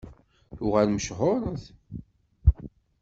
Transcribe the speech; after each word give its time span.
Tuɣal 0.55 0.87
mecḥuṛet. 0.91 1.63